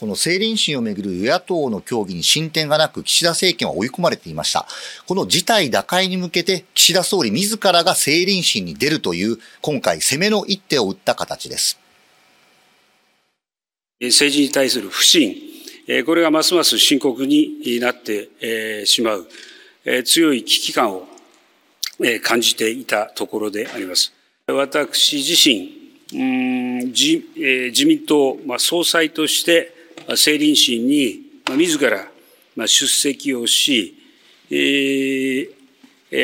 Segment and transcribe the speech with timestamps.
[0.00, 4.66] この政倫審をめぐる与野党の協議に進展がなく、岸田政権は追い込まれていました。
[5.06, 11.78] この事態打開に向けて、岸田総理自らが政倫審に出るという、今回攻めの一手を打った形です。
[14.00, 15.36] 政治に対する不信、
[16.06, 19.28] これがますます深刻になってしまう、
[20.04, 21.06] 強い危機感を
[22.22, 24.14] 感じていたところであります。
[24.46, 25.74] 私自身、
[26.86, 27.22] 自
[27.70, 29.78] 自民党総裁として
[30.08, 31.20] 政倫審に
[31.56, 32.08] 自ら
[32.66, 33.96] 出席をし、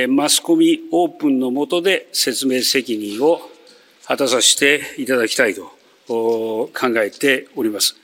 [0.09, 3.41] マスコミオープンの下で説明責任を
[4.05, 5.71] 果たさせていただきたいと
[6.09, 7.97] 考えております。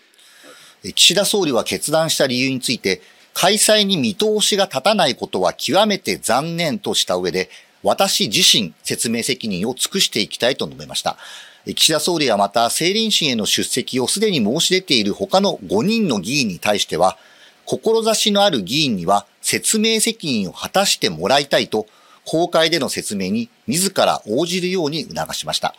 [0.94, 3.00] 岸田総理は決断した理由について、
[3.34, 7.50] 開催に見通しが立たないことは極めて残念とした上で、
[7.82, 11.16] 私自身説明責任を尽くしていきたいと述べました。
[11.64, 17.16] 岸田総理はまた、政倫審への出席をすでに申し出ている他の5人の議員に対しては、
[17.66, 21.86] 志のある議員には説明責任を果たしてもらいたいと、
[22.26, 25.74] 公開での説明に自ら応じるように促しました。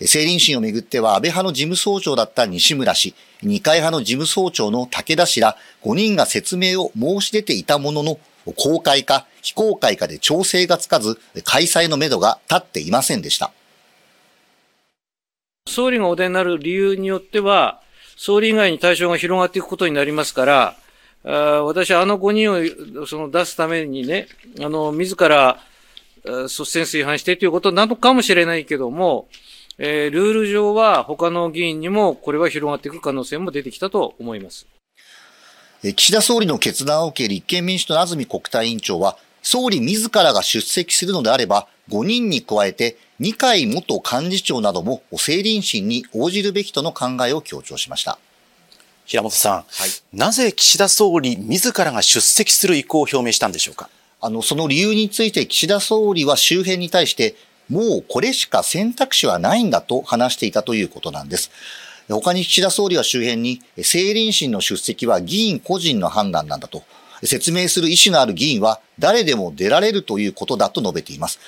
[0.00, 8.18] 政倫審をめぐっては安倍派の事務総長だった西村氏、二階派の事務総長の武田氏ら5人が説明を申し出ていたものの、
[8.56, 13.50] 公開か非公開かで調整がつかず、開催のめどが立っていませんでした。
[15.66, 17.80] 総理がお出になる理由によっては、
[18.16, 20.76] 総理以外に対象が広がっていくことになりますから、
[21.24, 24.26] あ私はあの5人をその出すためにね、
[24.60, 25.60] あの、自ら
[26.24, 29.28] 率先垂範してということなのかもしれないけども、
[29.78, 34.66] えー、ルール上は他の議員にもこれは広がっていく可能性も出てきたと思います。
[35.96, 48.18] 岸田総理の決断を受け、立憲民主党の安住国対委員長は、総理自らが出席するのであれば、5人に加えて二階元幹事長なども政倫審に応じるべきとの考えを強調しました。
[49.04, 49.66] 平本さん、はい、
[50.16, 53.90] なぜ岸田総理自らが出席する意向を表明したんでしょうか？
[54.20, 57.34] あの、その理由について岸田総理は周辺に対して、
[57.68, 61.50] もうこれしか選択肢はないんだと話していたということなんです。
[62.08, 66.84] 他に岸田総理は周辺に、政倫審の出席は議員個人の判断なんだと、
[67.24, 71.38] 説明する意思のある議員は誰でも出られるということだと述べています。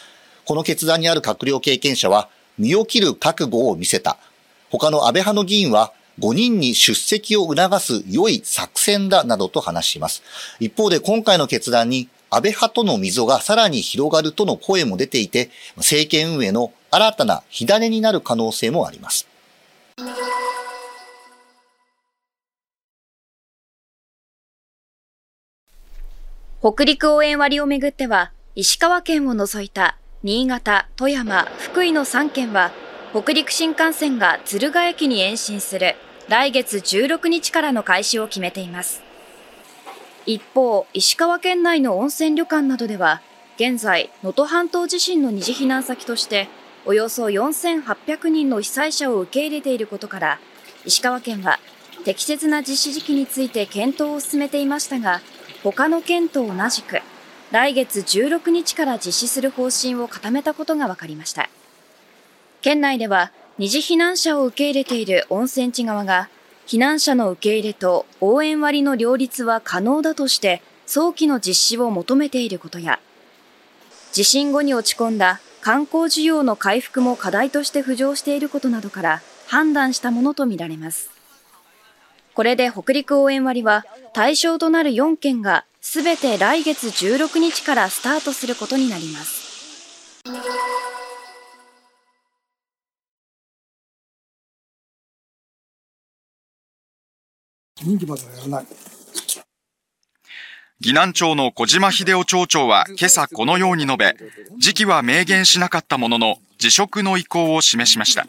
[0.44, 4.18] この決断にある閣僚経験者は、身を切る覚悟を見せた。
[4.70, 10.22] 他の安倍派の議員は、5人に出席を促す良い作戦だなどと話します。
[10.60, 19.26] 一方で今回の決断に安倍派との溝がさらに広がるとの声も出ていて、政権運営の新たな火種になる可能性もあります。
[26.66, 32.72] 北陸応援割をめぐっては、石川県を除いた新潟、富山、福井の3県は、
[33.12, 35.94] 北陸新幹線が敦賀駅に延伸する
[36.26, 39.02] 来月16日からの開始を決めています。
[40.24, 43.20] 一方、石川県内の温泉旅館などでは、
[43.56, 46.48] 現在、能登半島地震の二次避難先として、
[46.86, 50.38] およそ4800人の被災者を受け入れていることから、
[50.86, 51.60] 石川県は
[52.04, 55.20] 適切な実施時期について検討を進めていましたが、
[55.62, 57.00] 他の県と同じく、
[57.50, 61.48] 来月16日から実施する方針を固めたことが分かりました。
[62.60, 66.28] 県内では、二次避難者を受け入れている温泉地側が、
[66.66, 73.00] 避難者の受け入れと応援割の両立は可能だとして早期の実施を求めていることや、
[74.12, 81.13] 地震後に落ち込んだ観光需要の回復も課題として浮上していることなどから判断したものとみられます。
[82.34, 89.44] これで北陸応援割は対象となる4県がすべて来月16日からスタートすることになります。
[97.82, 98.66] 任期まではやらない。
[100.82, 104.16] 岐南町の小島秀夫町長は今朝このように述べ、
[104.58, 108.26] 時期は明言しなかったものの、辞職の意向を示しました。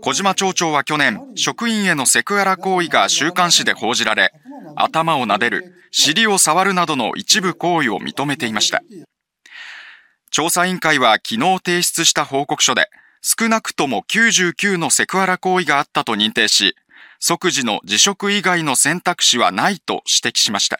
[0.00, 4.32] 小島町長は去年、職員へのセクハラ行為が週刊誌で報じられ、
[4.76, 8.82] 頭を撫でる、尻を触るなどの一部行為を認めていました。
[10.30, 12.90] 調査委員会は昨日提出した報告書で、
[13.22, 16.76] 少なくとも99のセクハラ行為があったと認定し、
[17.20, 20.78] 即時の辞職以外の選択肢はないと指摘しました。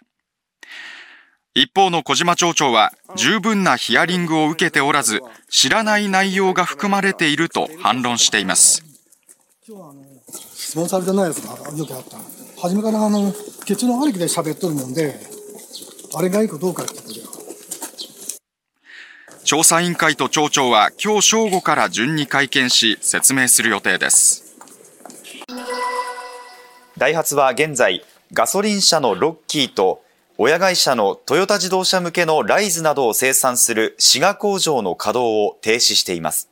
[1.58, 5.20] 一方の小島町長は十分なヒアリングを受けておらず、
[5.50, 8.84] 知らない内容が含まれていると反論しています。
[10.55, 12.16] 質問されてないやつがよくあった。
[12.62, 13.34] 初めからあの
[13.66, 15.19] 結論ありきで喋っとるもんで、
[16.14, 17.08] あれがいいかどうかってこと
[19.43, 24.56] 調査委員会と町長は今日正午から順に会見し説明する予定です。
[26.96, 30.02] ダイハツは現在、ガソリン車のロッキーと
[30.40, 36.49] 親会社のトヨタ自動車向けのライズなどを生産する滋賀工場の稼働を停止しています。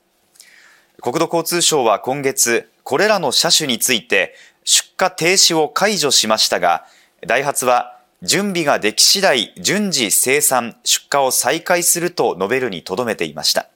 [1.00, 4.34] 国土交通省は今月、これらの車種について
[4.64, 6.84] 出荷停止を解除しましたが、
[7.28, 13.68] ダイハツは準備ができ次第順次生産、出荷を再開すると述べるにとどめていました。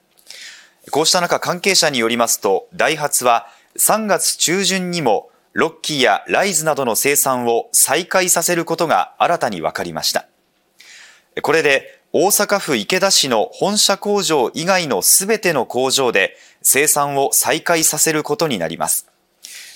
[0.91, 3.47] こうした中、関係者によりますと、ダイハツは
[3.77, 10.27] 3月中旬にもロッキーやライズなどの生産を再開させることが新たに分かりました。
[11.41, 19.07] これで大阪府池田市の本社工場以外のすべての工場で生産を再開させることになります。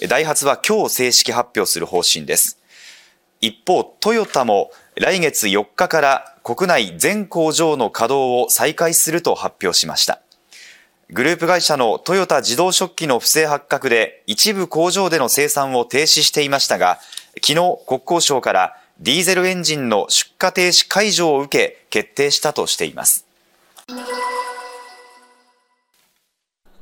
[0.10, 2.60] ダイハツは今日正式発表する方針です。
[3.42, 10.22] 一方、トヨタも来月4日から国内全工場の稼働を再開すると発表しました。
[11.12, 16.98] グループ会社のトヨタ自動食器の不正発覚で一部工場での生産を停止していましたが、
[17.36, 23.28] 昨日国交省からディーゼルエンジンの出荷停止解除を受け決定したとしています。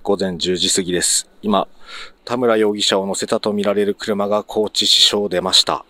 [0.03, 1.29] 午前10時過ぎです。
[1.41, 1.67] 今、
[2.23, 5.85] 田村容疑者を乗せたとみられる車が高知市署を出ました。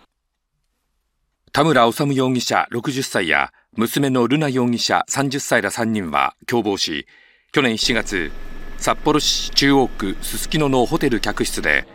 [1.52, 7.06] 田村修容疑者60歳や娘の瑠奈容疑者30歳ら3人は共謀し、
[7.54, 8.32] 去年7月
[8.78, 11.86] 札幌市中央区すすきののホテル客室で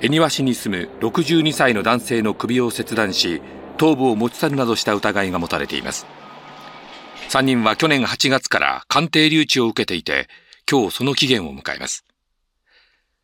[0.00, 3.40] 恵庭市に住む62歳の男性の首を切断し
[3.76, 6.04] 頭部を持ち去るなどした疑いが持たれています。
[7.28, 10.26] 3人は去年8月から鑑定留置を受けていて
[10.68, 12.04] 今日その期限を迎えます。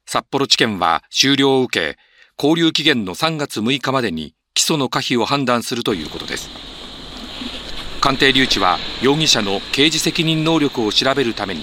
[0.07, 1.99] 札幌地検は終了を受け
[2.39, 6.69] 勾留期限の3月6日までに起訴の可否を判断するということです。
[8.00, 11.61] 鑑定留置は容疑者の刑事責任能力を調べるために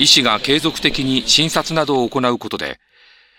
[0.00, 2.80] 医師が継続的に診察などを行うことで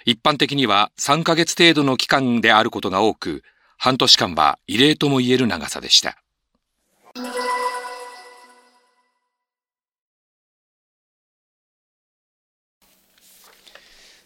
[0.06, 3.44] 一般的には3ヶ月程度の期間であることが多く
[3.78, 6.18] 半年間は異例とも言える長さでした。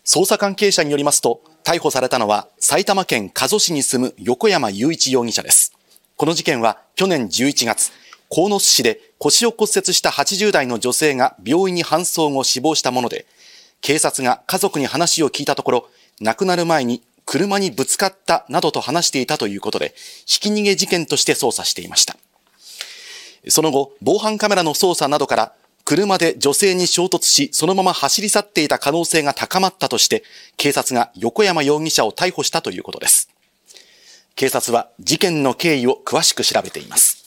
[0.05, 5.73] 捜査関係者によりますと逮捕されたのは埼玉県加須市に住む横山雄一容疑者です。
[6.15, 8.02] この事件は去年11月
[8.33, 13.27] 鴻巣市で腰を骨折した80代の女性が病院に搬送後死亡したもので、
[13.81, 15.89] 警察が家族に話を聞いたところ、
[16.19, 19.93] 亡くなる前に車にぶつかったなどと話していたということで、
[20.25, 22.17] ひき逃げ事件として捜査していました。
[23.49, 25.53] その後、防犯カメラの捜査などから、
[25.85, 30.23] 車で女性に衝突し、そのまま走り去っていた可能性が高まったとして、
[30.57, 33.29] 警察が横山容疑者を逮捕したということです。
[34.33, 37.22] 警察は事件の経緯を詳しく調べています。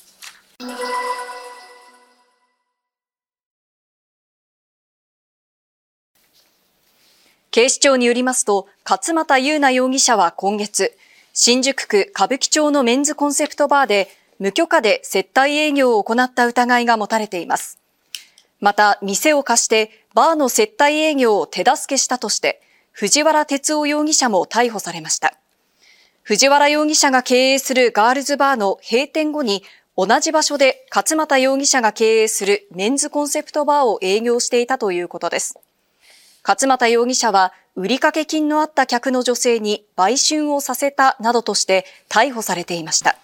[7.51, 10.97] 警視庁によりますと、勝又優奈容疑者は今月、
[11.35, 14.09] 新宿区歌舞伎町のメンズコンセプトバーで、
[14.39, 17.79] 無許可で接待営業を行った疑いが持たれています。
[18.61, 22.63] また、店を貸して、バーの接待営業を手助けしたとして、
[22.93, 25.35] 藤原哲夫容疑者も逮捕されました。
[26.23, 29.63] 藤原容疑者が経営するガールズバーの閉店後に、
[29.99, 35.59] 同じ場所で勝又容疑者が経営するメンズコンセプトバーを営業していたということです。
[36.47, 43.17] 勝又容疑者は、売掛金のあった客の女性に売春をさせたなどとして逮捕されていました。